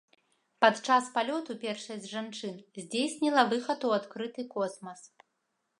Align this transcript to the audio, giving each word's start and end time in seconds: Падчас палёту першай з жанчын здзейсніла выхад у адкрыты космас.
Падчас 0.63 1.09
палёту 1.17 1.55
першай 1.65 1.97
з 2.07 2.11
жанчын 2.15 2.57
здзейсніла 2.85 3.41
выхад 3.53 3.79
у 3.91 3.95
адкрыты 4.01 4.41
космас. 4.57 4.99